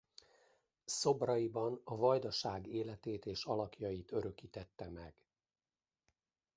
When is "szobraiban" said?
0.85-1.81